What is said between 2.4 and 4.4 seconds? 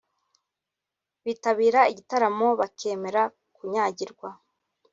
bakemera kunyagirwa